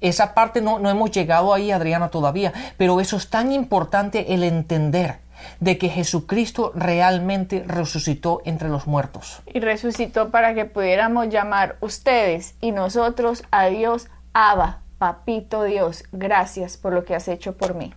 Esa 0.01 0.35
parte 0.35 0.61
no, 0.61 0.79
no 0.79 0.91
hemos 0.91 1.11
llegado 1.11 1.55
ahí, 1.55 1.71
Adriana, 1.71 2.11
todavía, 2.11 2.53
pero 2.77 3.01
eso 3.01 3.17
es 3.17 3.31
tan 3.31 3.53
importante 3.53 4.35
el 4.35 4.43
entender 4.43 5.26
de 5.61 5.79
que 5.79 5.89
Jesucristo 5.89 6.73
realmente 6.75 7.65
resucitó 7.67 8.43
entre 8.45 8.69
los 8.69 8.87
muertos. 8.87 9.43
Y 9.53 9.61
resucitó 9.61 10.31
para 10.31 10.55
que 10.55 10.65
pudiéramos 10.65 11.29
llamar 11.29 11.77
ustedes 11.81 12.55
y 12.61 12.73
nosotros 12.73 13.45
a 13.51 13.67
Dios, 13.67 14.09
Abba, 14.33 14.81
Papito 14.99 15.65
Dios, 15.65 16.05
gracias 16.13 16.77
por 16.77 16.93
lo 16.93 17.05
que 17.05 17.15
has 17.15 17.29
hecho 17.29 17.57
por 17.57 17.75
mí. 17.75 17.95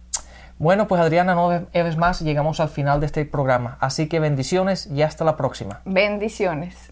Bueno, 0.58 0.90
pues 0.90 1.02
Adriana, 1.02 1.36
no 1.36 1.48
vez 1.48 1.98
más, 1.98 2.20
llegamos 2.20 2.60
al 2.60 2.68
final 2.68 3.00
de 3.00 3.06
este 3.06 3.24
programa. 3.24 3.78
Así 3.80 4.10
que 4.10 4.20
bendiciones 4.20 4.88
y 4.88 5.02
hasta 5.04 5.24
la 5.24 5.38
próxima. 5.38 5.82
Bendiciones. 5.86 6.92